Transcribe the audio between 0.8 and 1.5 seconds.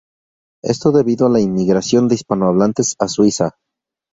debido a la